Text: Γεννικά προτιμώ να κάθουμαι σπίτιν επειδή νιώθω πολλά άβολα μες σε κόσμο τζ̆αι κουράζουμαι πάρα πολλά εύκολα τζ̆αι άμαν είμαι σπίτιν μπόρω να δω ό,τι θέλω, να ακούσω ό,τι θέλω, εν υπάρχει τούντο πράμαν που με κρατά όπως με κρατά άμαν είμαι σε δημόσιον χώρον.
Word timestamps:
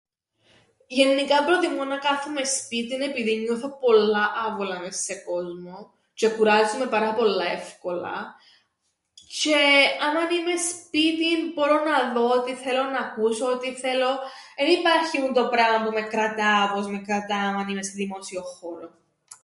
Γεννικά 0.87 1.43
προτιμώ 1.45 1.83
να 1.83 1.97
κάθουμαι 1.97 2.43
σπίτιν 2.43 3.01
επειδή 3.01 3.35
νιώθω 3.37 3.77
πολλά 3.79 4.31
άβολα 4.47 4.79
μες 4.79 4.95
σε 4.99 5.13
κόσμο 5.15 5.93
τζ̆αι 6.21 6.33
κουράζουμαι 6.37 6.85
πάρα 6.85 7.13
πολλά 7.13 7.45
εύκολα 7.45 8.35
τζ̆αι 9.29 9.97
άμαν 10.05 10.29
είμαι 10.35 10.53
σπίτιν 10.69 11.39
μπόρω 11.53 11.83
να 11.83 12.13
δω 12.13 12.29
ό,τι 12.39 12.53
θέλω, 12.53 12.83
να 12.83 12.99
ακούσω 12.99 13.45
ό,τι 13.51 13.73
θέλω, 13.73 14.11
εν 14.55 14.67
υπάρχει 14.79 15.17
τούντο 15.17 15.49
πράμαν 15.49 15.83
που 15.83 15.91
με 15.93 16.01
κρατά 16.01 16.69
όπως 16.71 16.85
με 16.87 16.99
κρατά 17.07 17.35
άμαν 17.47 17.67
είμαι 17.69 17.83
σε 17.83 17.91
δημόσιον 17.91 18.43
χώρον. 18.43 18.93